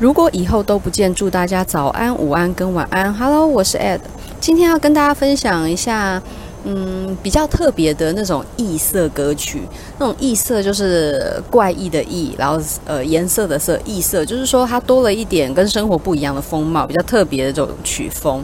[0.00, 3.14] 如果以后都不见，祝大家早安、午安跟晚安。
[3.14, 4.00] Hello，我是 Ed，
[4.40, 6.20] 今天要跟大家分享一下，
[6.64, 9.62] 嗯，比较特别的那种异色歌曲。
[10.00, 18.42] 那种异色就是怪异的异，然后呃颜色的色，异色就是说它多了一点跟生活不一样的风貌，比较特别的这种曲风。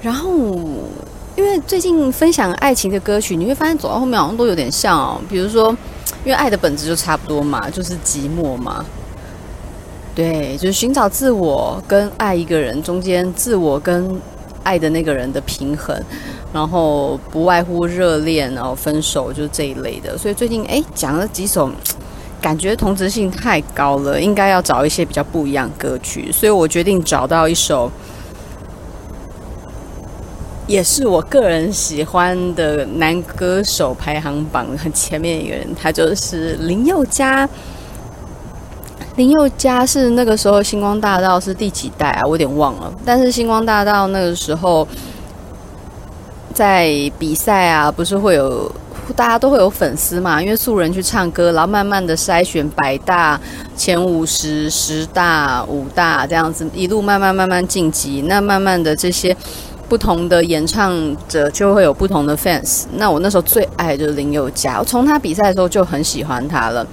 [0.00, 0.32] 然后，
[1.36, 5.68] 因为最近分享爱情的歌曲，你会发现走到后面好像都有点像哦，比如说，
[6.24, 8.82] 因为爱的本质就差不多嘛，就是寂寞嘛。
[10.20, 14.20] 对，就是寻找自我跟爱一个人中间，自我跟
[14.62, 15.98] 爱的那个人的平衡，
[16.52, 20.18] 然后不外乎热恋，然后分手，就这一类的。
[20.18, 21.70] 所以最近哎，讲了几首，
[22.38, 26.30] 感觉同质性太高了，应该要找一些比较不一样歌曲。
[26.30, 27.90] 所以我决定找到一首，
[30.66, 37.48] 也是我个人喜欢的男歌手排行榜很前面一个人，他就是林宥嘉。
[39.20, 42.22] 林宥嘉是那个时候星光大道是第几代啊？
[42.24, 42.90] 我有点忘了。
[43.04, 44.88] 但是星光大道那个时候
[46.54, 48.74] 在比赛啊，不是会有
[49.14, 50.42] 大家都会有粉丝嘛？
[50.42, 53.38] 因为素人去唱歌，然后慢慢的筛选百大、
[53.76, 58.22] 前五十、十大、五大这样子，一路慢慢慢慢晋级。
[58.26, 59.36] 那慢慢的这些
[59.86, 62.84] 不同的演唱者就会有不同的 fans。
[62.94, 66.86] 那我那时候最爱就是林宥嘉，我从他比赛的时候就很喜欢他了。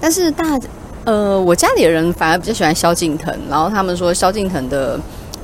[0.00, 0.58] 但是大，
[1.04, 4.98] 呃，我家里的人反而比较喜欢萧敬腾，然后他们说萧敬腾的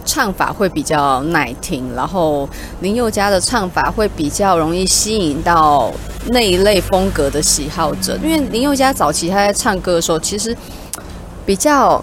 [0.04, 2.48] 唱法会比较耐听，然后
[2.80, 5.92] 林宥嘉的唱法会比较容易吸引到
[6.28, 8.18] 那一类风格的喜好者。
[8.22, 10.56] 因为林宥嘉早期他在唱歌的时候，其实
[11.44, 12.02] 比较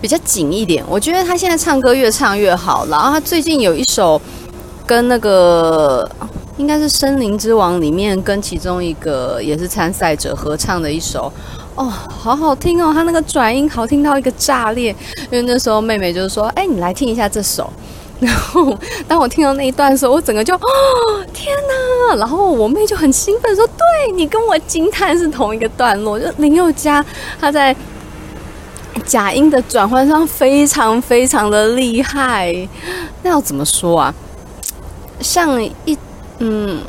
[0.00, 0.82] 比较紧一点。
[0.88, 4.20] 我觉得他现在唱歌越唱越好，然后他最近有一首
[4.86, 6.08] 跟那个。
[6.56, 11.32] 应该是《森林之王》里面跟其中一个也是参赛者合唱的一首，
[11.74, 12.92] 哦，好好听哦！
[12.94, 14.94] 他那个转音好听到一个炸裂。
[15.30, 17.68] 因为那时候妹妹就是说：“哎，你来听一下这首。
[18.20, 18.72] ”然后
[19.08, 20.60] 当我听到那一段的时候，我整个就哦，
[21.32, 21.52] 天
[22.08, 22.16] 哪！
[22.16, 27.04] 然后我妹就很兴奋说：“对，你跟我惊叹是同一个段落。”就林宥嘉
[27.40, 27.74] 他在
[29.04, 32.54] 假音的转换上非常非常的厉害。
[33.24, 34.14] 那要怎么说啊？
[35.18, 35.98] 像一。
[36.40, 36.82] 嗯，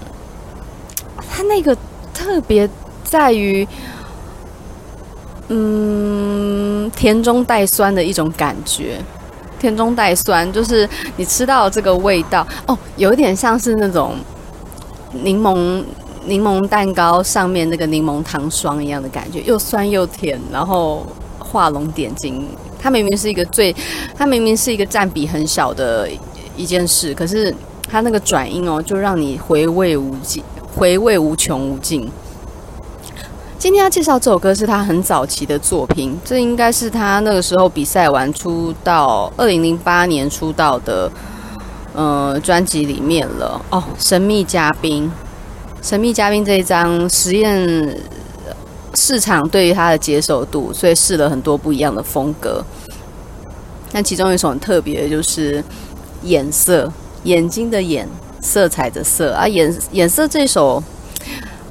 [1.29, 1.77] 它那个
[2.13, 2.67] 特别
[3.03, 3.67] 在于，
[5.49, 8.99] 嗯，甜中带酸的一种感觉。
[9.59, 14.15] 甜中带酸，就是你吃到这个味道哦，有一点像是那种
[15.11, 15.83] 柠檬
[16.25, 21.05] 柠檬蛋糕上面那个柠檬糖霜一样的感觉，又酸又甜，然后
[21.39, 22.47] 画龙点睛。
[22.79, 23.73] 它明明是一个最，
[24.15, 26.09] 它明明是一个占比很小的
[26.57, 27.53] 一件事，可是。
[27.87, 30.43] 他那个转音哦，就让你回味无尽，
[30.75, 32.09] 回味无穷无尽。
[33.57, 41.09] 今天要介绍这首歌是他很早期的作品，这应该是他那个时候比赛完出道，二零零八年出道的，
[41.93, 43.83] 呃，专辑里面了哦。
[43.97, 45.11] 神秘嘉宾，
[45.81, 47.99] 神秘嘉宾这一张实验
[48.95, 52.63] 市场对于他的接受度，所以试了很多不一样的风格。
[53.93, 55.63] 那其中一首很特别的就是
[56.21, 56.91] 颜色。
[57.25, 58.07] 眼睛的眼，
[58.39, 60.81] 色彩的色啊，眼眼色这首，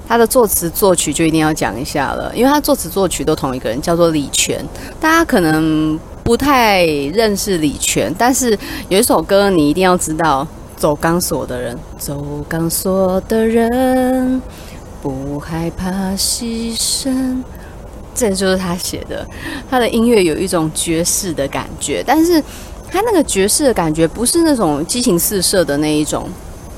[0.06, 4.64] 他的作词作曲就一定要讲一下了，因为他作词作曲都同一个人，叫做李泉。
[5.00, 10.46] 大家可能不太认识李泉，但是有一首歌你一定要知道，
[10.80, 14.42] 《走钢索的人》，走钢索的人
[15.00, 17.42] 不害怕牺牲，
[18.12, 19.24] 这就是他写的。
[19.70, 22.42] 他的音乐有一种爵士的感觉，但是。
[22.94, 26.28] 他那个爵士的感觉不是那种激情四射的那一种，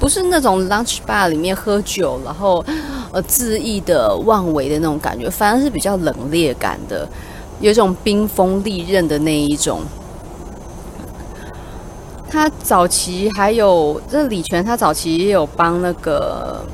[0.01, 2.65] 不是那种 lunch bar 里面喝酒然后
[3.13, 7.07] 呃恣意的妄为的那种感觉，反而是比较冷冽感的，
[7.61, 9.83] 有一种冰锋利刃的那一种。
[12.31, 16.65] 他早期还有这李泉，他早期也有帮那个。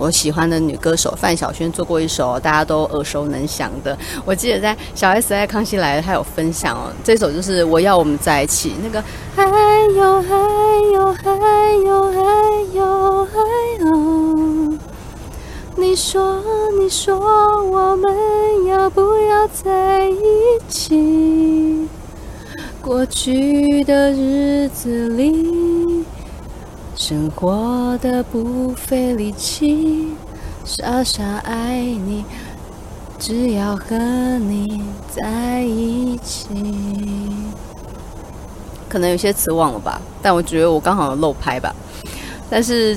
[0.00, 6.90] 我喜欢的女歌手范晓萱做过一首大家都耳熟能详的，我记得在小 S 在康熙来了，她有分享哦。
[7.04, 9.04] 这首就是我要我们在一起，那个
[9.36, 9.44] 还
[9.94, 10.34] 有还
[10.94, 11.30] 有还
[11.84, 12.18] 有还
[12.72, 13.38] 有还
[13.84, 14.78] 有，
[15.76, 16.42] 你说
[16.80, 17.14] 你说
[17.66, 18.10] 我们
[18.66, 20.16] 要不要在一
[20.66, 21.86] 起？
[22.80, 25.89] 过去的日子里。
[27.10, 30.14] 生活的不费力气，
[30.64, 32.24] 傻傻爱你，
[33.18, 33.96] 只要和
[34.38, 34.80] 你
[35.10, 36.46] 在一起。
[38.88, 41.74] 可能有些词忘了吧，但我觉得我刚好漏拍吧。
[42.48, 42.96] 但是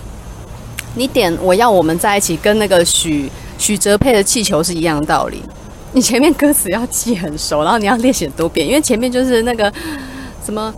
[0.95, 5.41] 你点我要我们在一起，跟那个许许哲佩的气球是一样的道理。
[5.93, 9.71] 你前面歌词要记很熟，然后你要练习多遍，因为前面就是那个
[10.45, 10.73] 什么，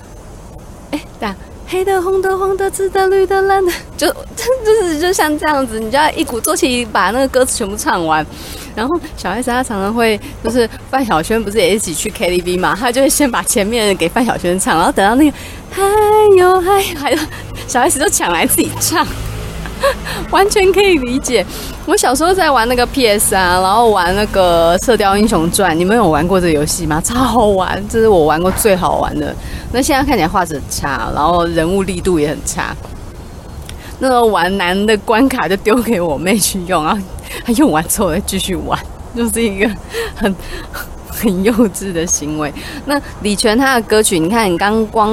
[0.92, 1.36] 哎，对啊，
[1.68, 4.08] 黑的、红的、黄的、紫的、绿的、蓝的，就
[4.38, 8.26] 就是就像这样子，你就要一鼓作气把那个歌词全部唱完。
[8.76, 15.38] 然后小 S 他常常会就是范晓萱不是也一起去 KTV 嘛，他就会先把前面给范晓萱唱，然后等到那个
[15.70, 15.84] 还
[16.36, 17.18] 有还有还有，
[17.68, 19.06] 小 S 就抢来自己唱。
[20.32, 21.46] 完全可以理解。
[21.86, 27.02] 我小时候在玩那个 PS 啊，然后玩那个《射雕英雄传》，你们有玩过这游戏吗？
[27.02, 29.36] 超好玩，这是我玩过最好玩的。
[29.72, 32.76] 那现在看起来画质差，然后人物力度也很差。
[34.00, 36.98] 那时候玩难的关卡就丢给我妹去用啊，
[37.46, 38.80] 她用完之后再继续玩，
[39.16, 39.70] 就是一个
[40.16, 40.36] 很。
[41.24, 42.54] 很幼稚的行为。
[42.86, 45.12] 那李泉他的歌曲，你看你刚光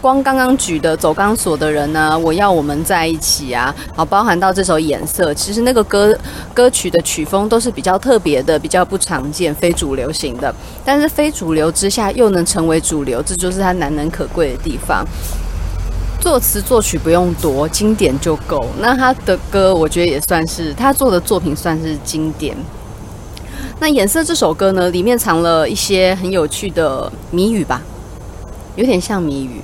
[0.00, 2.18] 光刚刚举的走钢索的人呢？
[2.18, 6.16] 我要我们在一起啊，好，包含到这首颜色，其实那个歌
[6.52, 10.52] 歌曲的曲风都是比较特别的，比较不常见、非主流型的。
[10.84, 15.06] 但是非主流之下又能成为主流，这就是他难能可贵的地方。
[16.20, 18.66] 作词作曲不用多，经典就够。
[18.80, 22.56] 那他的歌，我觉得也算是他做的作品，算是经典。
[23.80, 27.82] 那颜色这首歌呢，里面藏了一些很有趣的谜语吧，
[28.76, 29.60] 有点像谜语。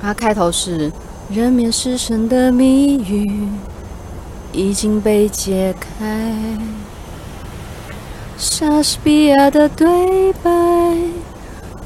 [0.00, 0.90] 它开头是
[1.30, 3.48] “人面狮身的谜语
[4.52, 6.32] 已经被解开”，
[8.36, 10.50] 莎士比亚的对白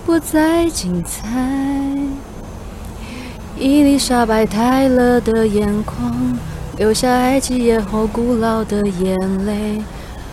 [0.05, 1.29] 不再精彩，
[3.59, 6.39] 伊丽莎白泰勒的眼眶
[6.77, 9.83] 留下埃及艳后古老的眼泪。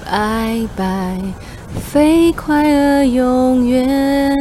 [0.06, 1.18] 拜拜，
[1.92, 4.38] 飞快而永远。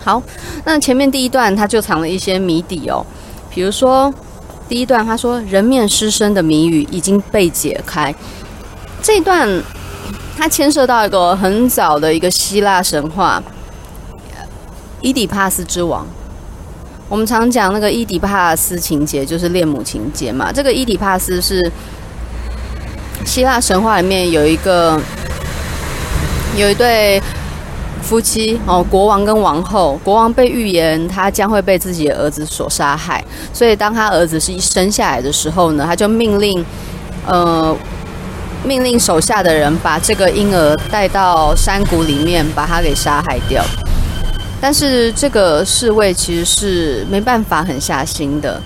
[0.00, 0.22] 好，
[0.64, 3.06] 那前面第一段他就藏了一些谜底哦，
[3.48, 4.12] 比如说
[4.68, 8.14] 第一段他说人面狮身的谜语已经被解开，
[9.00, 9.48] 这一段
[10.36, 13.42] 它牵涉到一个很早的一个希腊神话，
[15.00, 16.06] 伊底帕斯之王。
[17.08, 20.52] 我们常讲那个伊底帕斯情节，就是恋母情节嘛。
[20.52, 21.72] 这个伊底帕斯是。
[23.26, 24.98] 希腊神话里面有一个
[26.56, 27.20] 有一对
[28.00, 30.00] 夫妻哦，国王跟王后。
[30.02, 36.64] 国王被预言他将会被自己的儿子所杀害，所以当他儿子是一生下来的时候呢，他就命令
[37.26, 37.76] 呃
[38.64, 43.62] 命令手下的人把这个婴儿带到山谷里面，把他给杀害掉。
[44.60, 48.62] 但是这个侍卫其实是没办法狠下心的。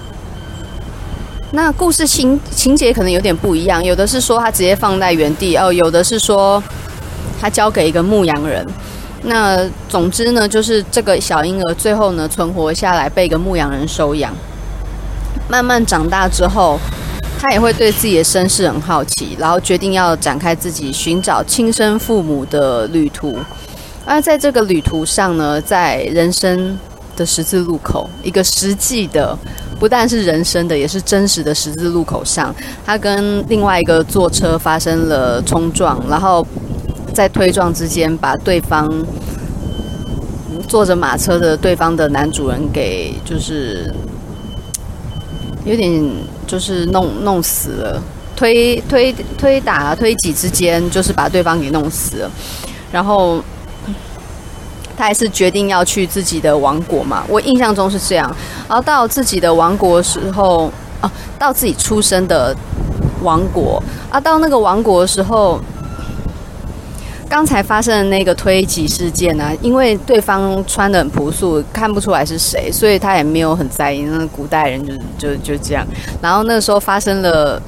[1.52, 6.62] 那故事情情节可能有点不一样，有的是说他直接放在原地哦，有的是说
[7.41, 8.64] 他交给一个牧羊人。
[9.23, 14.32] 那总之呢，就是这个小婴儿最后呢存活下来，被一个牧羊人收养。
[15.49, 16.79] 慢慢长大之后，
[17.41, 23.37] 他也会对自己的身世很好奇，然后决定要展开自己寻找亲生父母的旅途。
[24.06, 26.78] 而在这个旅途上呢，在人生
[27.16, 29.37] 的十字路口，一个实际的。
[29.80, 36.46] 不但是人生的，也是真实的十字路口上，他跟另外一个坐车发生了冲撞，然后
[37.14, 38.87] 在推撞之间，把对方
[40.68, 43.90] 坐着马车的对方的男主人给就是
[45.64, 45.90] 有点
[46.46, 48.02] 就是弄弄死了，
[48.37, 52.30] 推推推打推挤之间，就是把对方给弄死了，
[52.92, 53.42] 然后。
[55.00, 57.25] 他还是决定要去自己的王国嘛？
[57.26, 58.30] 我印象中是这样。
[58.69, 62.54] 然后到自己的王国的时候，啊，到自己出生的
[63.23, 65.59] 王国啊，到那个王国的时候，
[67.30, 74.02] 刚才发生的那个推挤事件呢、因为对方穿得很朴素，看不出来是谁，所以他也没有很在意。
[74.02, 75.83] 那古代人就就就这样。
[76.21, 77.62] 然后那时候发生了，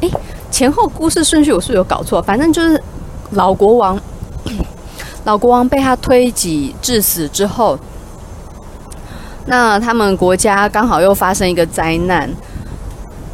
[0.00, 0.08] 哎，
[0.48, 2.22] 前后故事顺序我是有搞错？
[2.22, 2.80] 反正就是
[3.30, 4.00] 老国王。
[5.26, 7.76] 老国王被他推挤致死之后，
[9.46, 12.30] 那他们国家刚好又发生一个灾难。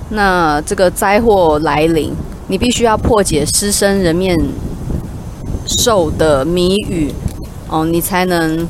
[0.09, 2.11] 那这个灾祸来临，
[2.47, 4.39] 你必须要破解狮身人面
[5.67, 7.13] 兽的谜语
[7.69, 8.67] 哦，你才能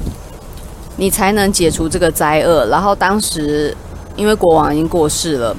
[0.97, 2.67] 你才能解除这个灾厄。
[2.67, 3.77] 然后当时
[4.17, 5.57] 因为国王已经过世了，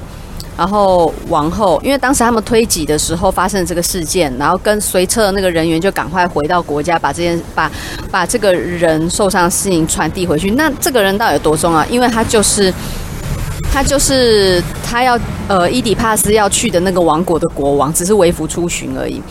[0.56, 7.72] 然后王后，因为当时他们推挤的时候发生了这个事件，然后跟随车的那个人员就赶快回到国家，把这件把
[8.12, 10.52] 把这个人受伤的事情传递回去。
[10.52, 11.84] 那这个人到底有多重要？
[11.88, 12.72] 因为他就是
[13.72, 15.18] 他就是他要
[15.48, 19.22] 呃伊底帕斯要去的那个王国的国王，只是微服出巡而已。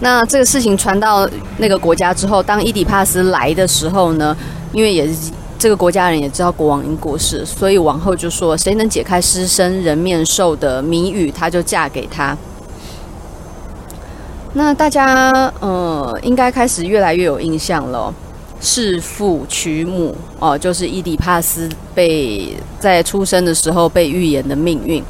[0.00, 1.28] 那这个事情传到
[1.58, 4.36] 那个国家之后，当伊底帕斯来的时候呢，
[4.72, 5.30] 因为也是。
[5.58, 12.36] 这个国家人也知道国王已经过世，所以王后就说：“谁能解开狮身人面兽的谜语，她就嫁给他。”
[14.52, 15.30] 那大家
[15.60, 18.12] 呃，应该开始越来越有印象了。
[18.60, 25.02] 弑父娶母哦，就是伊底帕斯被在出生的时候被预言的命运。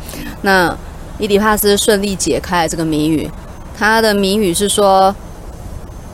[0.43, 0.77] 那
[1.19, 3.29] 伊底帕斯顺利解开了这个谜语，
[3.77, 5.15] 他的谜语是说：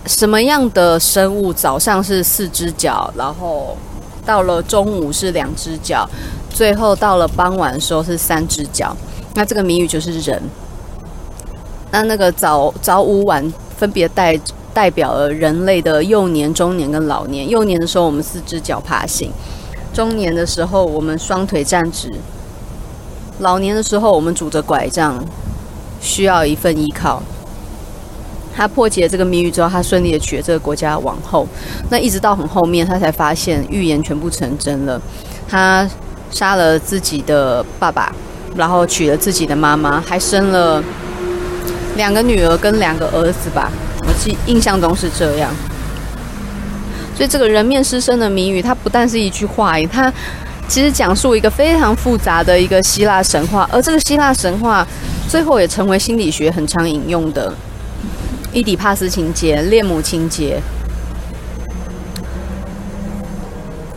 [0.07, 3.77] 什么样的生物早上是四只脚，然后。
[4.25, 6.09] 到了中午是两只脚，
[6.49, 8.97] 最后到了傍晚的时候是三只脚。
[9.35, 10.43] 那这个谜语就是人。
[11.93, 14.39] 那那个早早午晚分别代
[14.73, 17.49] 代表了人类的幼年、中年跟老年。
[17.49, 19.33] 幼年的时候我们四只脚爬行，
[19.93, 22.09] 中年的时候我们双腿站直，
[23.41, 25.25] 老年的时候我们拄着拐杖，
[26.01, 27.23] 需要一份依靠。
[28.55, 31.47] 他破解这个谜语之后，他顺利的娶了这个国家的王后。
[31.89, 35.01] 那一直到很后面，他才发现预言全部成真了。
[35.49, 35.89] 他
[36.31, 38.13] 杀了自己的爸爸，
[38.55, 40.83] 然后娶了自己的妈妈，还生了
[41.97, 43.71] 两个女儿跟两个儿子吧。
[44.03, 45.51] 我记印象中是这样。
[47.17, 50.13] 所以这个人面狮身的谜语，它不但是一句话，它
[50.69, 54.87] 其实讲述一个非常复杂的一个希腊神话，而这个希腊神话
[55.29, 57.53] 最后也成为心理学很常引用的。
[58.53, 60.61] 伊底帕斯情结、恋母情结，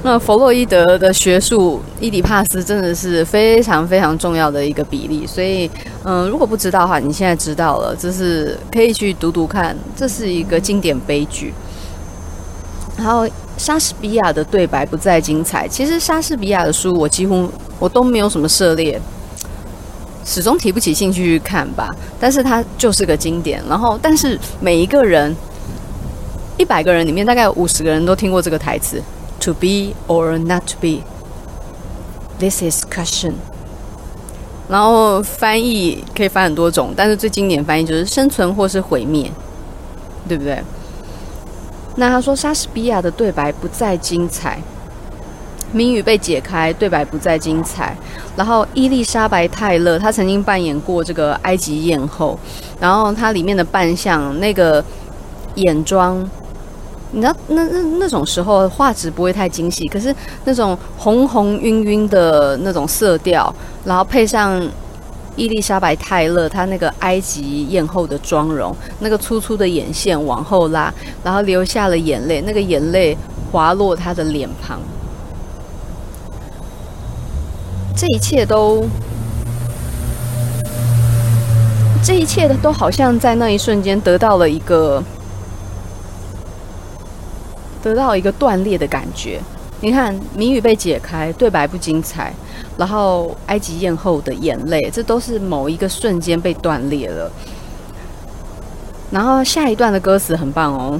[0.03, 5.25] 那弗洛伊德的学术，伊底帕斯真的是非常非常重要的一个比例。
[5.25, 5.69] 所以，
[6.03, 11.53] 嗯，如果不知道的话，你现在知道了，就是可以去读读看，这是一个经典悲剧。
[12.95, 15.67] 然后，莎士比亚的对白不再精彩。
[15.67, 19.01] 其实，莎士比亚的书我几乎我都没有什么涉猎。
[20.25, 23.61] 始终提不起兴趣去看吧，但是它就是个经典。
[23.67, 25.35] 然后，但是每一个人，
[26.57, 29.01] 一百个人里面大概有五十个人都听过这个台词
[29.41, 31.03] ：“To be or not to be,
[32.39, 33.33] this is question。”
[34.69, 39.29] 然后翻译可以翻很多种，但是最经典翻译就是“生存或是毁灭”，
[40.27, 40.63] 对不对？
[41.95, 44.57] 那他说莎士比亚的对白不再精彩。
[45.73, 47.97] 谜语被解开，对白不再精彩。
[48.37, 52.37] 然后伊丽莎白泰勒，她曾经扮演过这个埃及艳后，
[52.79, 54.83] 然后她里面的扮相，那个
[55.55, 56.23] 眼妆，
[57.11, 60.15] 你知道那那那种时候画质不会太精细，可是
[60.45, 63.53] 那种红红晕晕的那种色调，
[63.83, 64.61] 然后配上
[65.35, 73.17] 伊丽莎白泰勒她那个埃及艳后的妆容，那个粗粗的眼线往后拉，然后流下了眼泪，那个眼泪
[73.51, 74.79] 滑落她的脸庞。
[77.95, 78.85] 这一切都，
[82.03, 85.01] 这一切的都好像在那一瞬间得到了一个，
[87.81, 89.39] 得到一个断裂的感觉。
[89.79, 92.33] 你看，谜语被解开，对白不精彩，
[92.77, 97.31] 然后埃及艳后的眼泪，这都是某一个瞬间被断裂了。
[99.11, 100.99] 然后下一段的歌词很棒哦，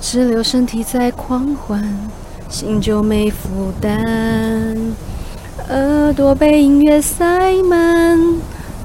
[0.00, 2.08] 只留身体在狂欢，
[2.48, 4.76] 心就没负担。
[5.68, 8.18] 耳朵被音乐塞满，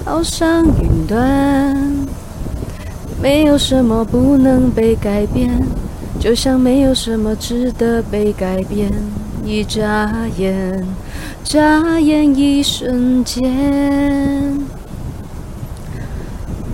[0.05, 1.75] 好像云端。
[3.21, 5.61] 没有什么不能被改变，
[6.19, 8.91] 就像没有什么值得被改变。
[9.43, 10.87] 一眨眼，
[11.43, 14.57] 眨眼一瞬间，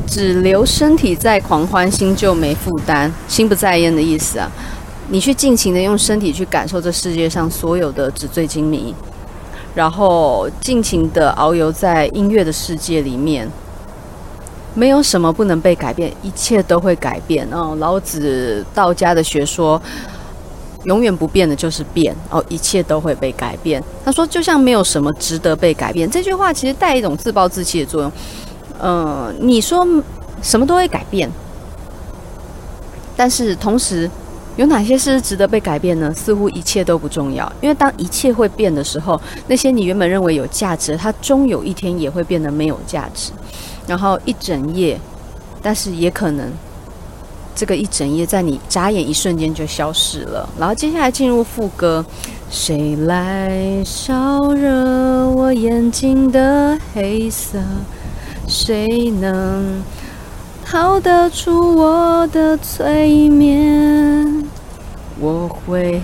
[0.06, 4.52] 只留身体在狂欢，心就没负担，心不在焉的意思啊！
[5.10, 8.94] 你去尽情的用身体去感受这世界上所有的纸醉金迷。
[9.76, 13.46] 然后尽情的遨游在音乐的世界里面，
[14.74, 17.46] 没有什么不能被改变，一切都会改变。
[17.52, 19.82] 哦，老子道家的学说，
[20.86, 22.16] 永远不变的就是变。
[22.30, 23.84] 哦，一切都会被改变。
[24.06, 26.10] 他说，就像没有什么值得被改变。
[26.10, 28.12] 这句话其实带一种自暴自弃的作用。
[28.82, 29.86] 嗯、你说
[30.42, 31.30] 什么都会改变，
[33.18, 34.10] 但是同时。
[34.58, 36.14] 有哪些是值得被改变呢？
[36.16, 43.32] 似乎一切都不重要，因为当一切会变的时候，那些你原本认为有价值，它终有一天也会变得没有价值。
[43.86, 45.00] 然后一整夜，
[45.62, 46.50] 但是也可能
[47.54, 50.48] 这个一整夜在你眨眼一瞬间就消失了。
[50.58, 52.04] 然后接下来进入副歌：
[52.50, 57.60] 谁来烧热我眼睛的黑色？
[58.48, 59.84] 谁能
[60.66, 64.44] 逃得出我的催眠？
[65.20, 66.02] 我会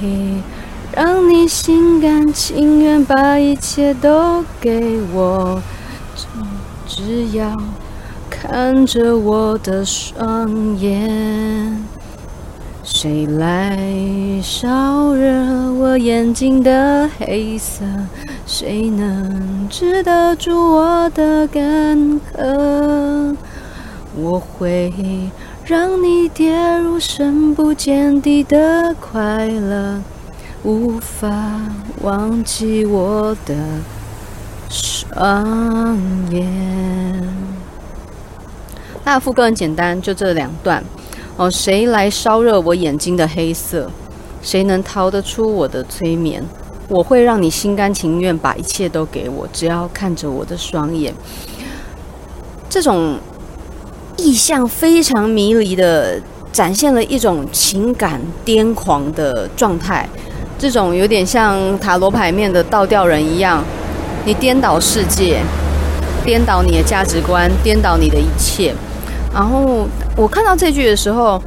[0.96, 5.62] 让你心甘情愿把一切都给我，
[6.15, 6.27] 只
[6.88, 7.60] 只要
[8.30, 11.84] 看着我的双眼。
[12.84, 13.77] 谁来
[14.41, 17.84] 烧热我眼睛的黑色？
[18.46, 23.36] 谁能止得住我的干涸？
[24.15, 24.94] 我会
[25.63, 30.01] 让你跌入深不见底的快乐，
[30.63, 31.30] 无法
[32.01, 33.56] 忘记我的
[34.70, 35.48] 双
[36.32, 37.27] 眼。
[39.03, 40.84] 那副歌很简单，就这两段。
[41.38, 43.89] 哦，谁来烧热我眼睛的黑色？
[44.41, 46.44] 谁能逃得出我的催眠？
[46.88, 51.13] 我会让你心甘情愿把一切都给我，只要看着我的双眼。
[52.70, 53.18] 这种
[54.18, 56.20] 意象非常迷离的，
[56.51, 60.08] 展现了一种情感癫狂的状态。
[60.60, 63.63] 这种有点像塔罗牌面的倒吊人一样，
[64.25, 65.41] 你颠倒世界，
[66.24, 68.75] 颠倒你的价值观，颠倒你的一切。
[69.34, 71.41] 然后我看到这句的时候，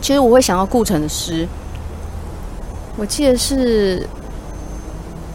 [0.00, 1.46] 其实我会想到顾城的诗。
[2.96, 4.06] 我记得是，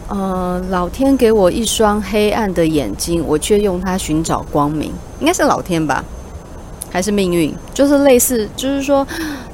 [0.08, 4.92] 呃，老天给我一双黑暗的眼睛，我却用它寻找光明。
[5.20, 6.04] 应该是老天吧，
[6.90, 7.54] 还是命运？
[7.74, 9.06] 就是类似，就是说，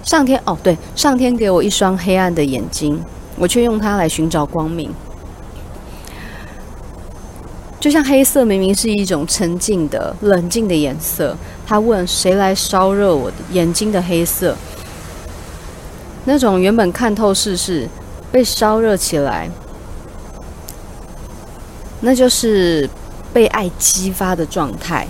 [0.02, 3.02] 上天哦，对，上天给我一双黑暗的眼睛，
[3.36, 4.92] 我却用它来寻找光明。
[7.80, 14.56] 就像黑色明明是一种沉静的、冷静的颜色，他问谁来烧热我的眼睛的黑色？
[16.24, 17.86] 那种原本看透世事，
[18.32, 19.50] 被烧热起来，
[22.00, 22.88] 那就是
[23.34, 25.06] 被爱激发的状态。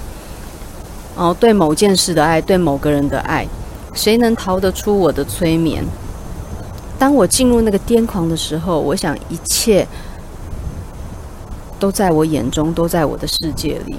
[1.16, 3.46] 哦，对某件事的爱，对某个人的爱，
[3.92, 5.84] 谁能逃得出我的催眠？
[6.98, 9.86] 当我进入那个癫狂的时候，我想一切。
[11.76, 13.96] 都在我眼中，都在我的世界里。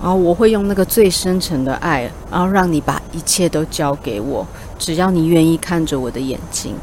[0.00, 4.46] 然后我会用那个最深沉的爱，然后让你把一切都交给我，
[4.78, 6.76] 只要你愿意看着我的眼睛。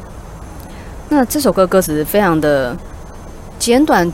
[1.08, 2.76] 那这首歌歌词非常的
[3.58, 4.10] 简短，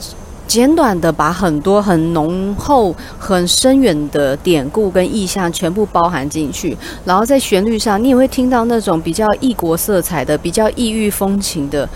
[0.53, 6.77] 简短的把很多很浓厚、很深远的典故跟意象全部包含进去。
[7.07, 11.89] 然后在旋律上，你也会听到那种比较异国色彩的、比较异域风情的，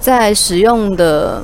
[0.00, 1.40] 在使用的。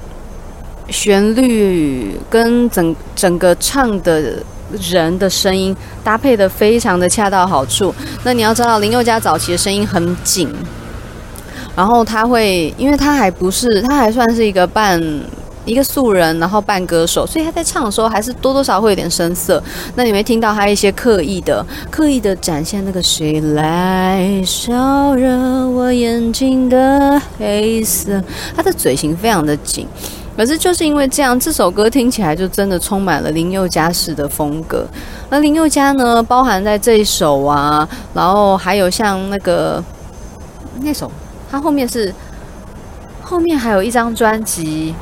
[0.90, 4.42] 旋律跟整整个唱的
[4.80, 7.94] 人的声音搭配得非常的恰到好处。
[8.24, 10.50] 那你要知道，林宥嘉早期的声音很紧，
[11.76, 14.98] 然后他会，因为他还不是，他还算是一个半
[15.68, 19.62] 一个素人，然后半歌手，所以他在唱的时候还是多多少少会有点生涩。
[19.94, 25.36] 那你会听到他一些刻意的、刻意的展现那个谁来烧热
[25.68, 28.22] 我眼睛的黑色，
[28.56, 29.86] 他的嘴型非常的紧。
[30.36, 34.86] 可是就是因为这样，这首歌听起来就真的充满了林宥嘉式的风格。
[35.30, 39.82] 那林宥嘉呢，包含在这一首啊，然后还有像那个
[40.80, 41.10] 那首，
[41.50, 42.14] 他后面是
[43.20, 44.94] 后面还有一张专辑，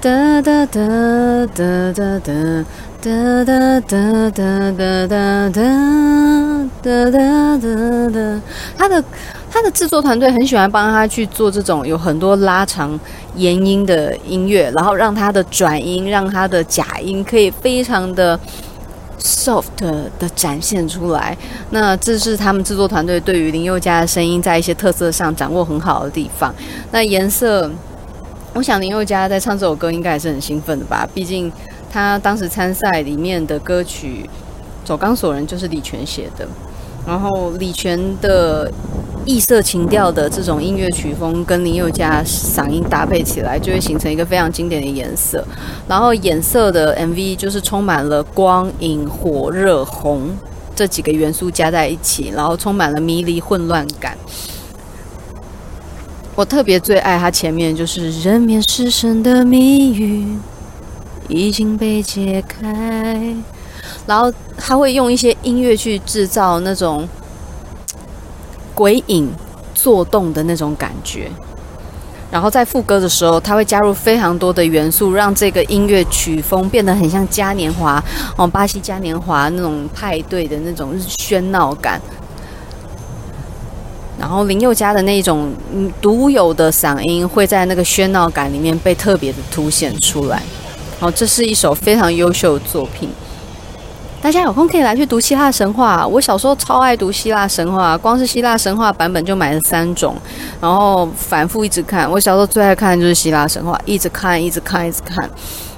[0.00, 2.62] 哒哒哒哒哒哒哒
[3.00, 5.50] 哒哒哒哒哒
[6.82, 8.40] 哒哒哒哒，
[8.76, 9.04] 他的。
[9.50, 13.00] 他的制作团队很喜欢帮他去做这种有很多拉长
[13.34, 18.38] 延音的音乐，然后让他的转音、让他的假音可以非常的
[19.18, 21.34] soft 的展现出来。
[21.70, 26.54] 那这是他们制作团队对于林宥嘉的声音在一些特色上掌握很好的地方。
[26.92, 27.70] 那颜色，
[28.58, 31.08] 我想林宥嘉在唱这首歌应该还是很兴奋的吧？
[31.14, 31.50] 毕竟
[31.88, 34.28] 他当时参赛里面的歌曲
[34.86, 36.44] 《走钢索人》就是李泉写的，
[37.06, 38.68] 然后李泉的。
[39.26, 45.44] 异色情调的这种音乐曲风跟林宥嘉嗓音搭配起来，就会形成一个非常经典的颜色。
[45.86, 50.30] 然后颜色的 MV 就是充满了光、影、火、热、红
[50.74, 54.16] 这几个元素加在一起，然后充满了迷离混乱感。
[56.38, 60.38] 我特别最爱他前面就是人面狮身的谜语
[61.26, 63.34] 已经被解开，
[64.06, 67.08] 然后他会用一些音乐去制造那种。
[68.72, 69.28] 鬼影
[69.74, 71.28] 作动的那种感觉，
[72.30, 78.00] 然后在副歌的时候，他会加入非常多的元素，让这个音乐曲风变得很像嘉年华
[78.36, 82.00] 哦，巴西嘉年华那种派对的那种喧闹感。
[84.18, 85.52] 然后林宥嘉的那种
[86.00, 90.42] 独有的嗓音会在那个喧闹感里面被特别的凸显出来。
[90.98, 93.08] 好，这是一首非常优秀的作品。
[94.20, 96.04] 大家有空可以来去读希腊神话。
[96.04, 100.16] 我小时候超爱读希腊神话，光是希腊神话版本就买了三种，
[100.60, 102.10] 然后反复一直看。
[102.10, 105.30] 我小时候最爱看的就是希腊神话，一直看，一直看，一直看。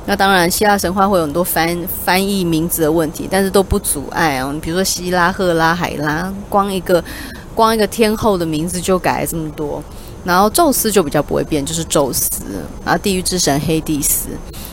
[0.06, 4.50] 那当然，希腊神话会有很多翻翻译名字的问题，但是都不阻碍哦。
[4.54, 7.04] 你比如说希拉、赫拉、海拉，光一个
[7.60, 9.82] 光一个天后的名字就改了这么多。
[10.22, 12.28] 然后宙斯就比较不会变，就是宙斯。
[12.84, 14.28] 然后地狱之神黑帝斯。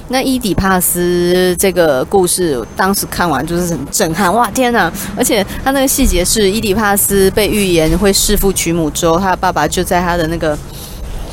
[0.10, 4.92] 那伊底帕斯这个故事，当时看完就是很震撼，哇天哪！
[5.18, 10.58] 而且他那个细节是，伊底帕斯被预言会弑父娶母之后，他的爸爸就在他的那个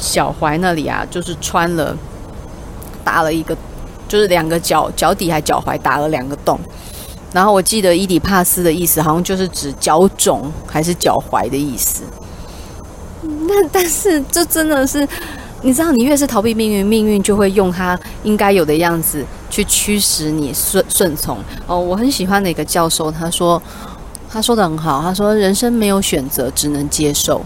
[0.00, 1.96] 脚踝那里啊，就是穿了
[3.04, 3.56] 打了一个，
[4.06, 6.58] 就是两个脚脚底还脚踝打了两个洞。
[7.34, 12.02] 然后我记得伊底帕斯的意思好像就是指脚肿还是脚踝的意思。
[13.22, 15.06] 那但是这真的是。
[15.66, 21.38] 你知道，你越是逃避命运，命运就会用它应该有的样子去驱使你顺顺从。
[21.66, 23.62] 哦，我很喜欢的一个教授，他说，
[24.28, 27.40] 他说得很好，他说人生没有选择，只能接受。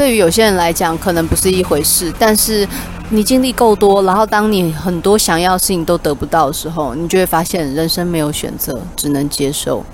[0.00, 2.66] 对于有些人来讲，可能不是一回事，但是
[3.10, 9.84] 你经历够多，然后当你很多想要的事情都得不到的时候，你就会发现人生没有选择，只能接受。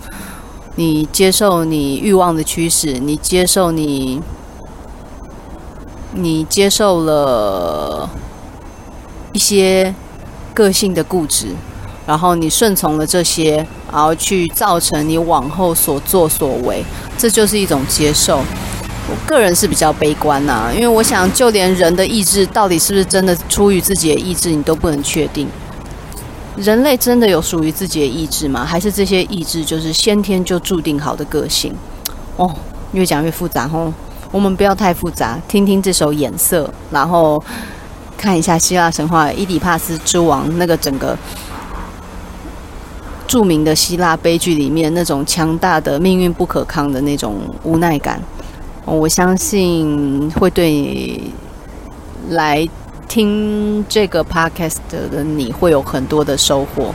[0.77, 4.23] 你接受你欲望的驱使，你接受你。
[6.13, 8.09] 你接受了
[9.33, 9.93] 一些
[10.55, 11.49] 个性的固执，
[12.07, 16.85] 然后你顺从了这些，然后去造成你往后所作所为，
[17.19, 18.41] 这就是一种接受。
[19.09, 25.49] 我个人是比较悲观呐、因为我想，就连人的意志到底是不是真的出于自己的意志，你都不能确定。
[26.57, 28.65] 人类真的有属于自己的意志吗？
[28.65, 31.73] 还是这些意志就是先天就注定好的个性？
[32.37, 32.53] 哦，
[32.93, 33.93] 越讲越复杂哦。
[34.33, 37.43] 我们不要太复杂，听听这首《眼色》，然后
[38.17, 41.17] 看一下希腊神话伊底帕斯之王那个整个
[43.29, 48.21] 著名的希腊悲剧里面那种强大的命运不可抗的那种无奈感。
[48.87, 51.21] 我相信会对
[52.31, 52.67] 来
[53.09, 56.95] 听这个 podcast 的你会有很多的收获。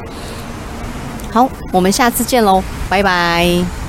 [1.31, 3.80] 好，我们下次见喽，拜拜。